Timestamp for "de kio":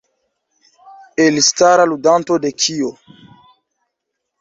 2.47-2.93